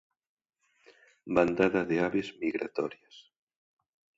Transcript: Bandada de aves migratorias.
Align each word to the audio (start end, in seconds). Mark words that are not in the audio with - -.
Bandada 1.37 1.83
de 1.91 1.99
aves 2.07 2.33
migratorias. 2.41 3.15